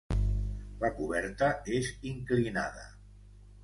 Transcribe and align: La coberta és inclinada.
La 0.85 0.91
coberta 1.01 1.53
és 1.79 1.93
inclinada. 2.17 2.91